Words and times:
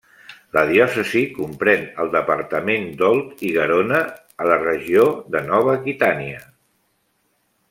La 0.57 0.61
diòcesi 0.69 1.21
comprèn 1.33 1.83
el 2.05 2.09
departament 2.15 2.87
d'Òlt 3.01 3.45
i 3.51 3.53
Garona, 3.59 4.01
a 4.45 4.49
la 4.53 4.59
regió 4.65 5.07
de 5.37 5.47
Nova 5.53 5.79
Aquitània. 5.83 6.45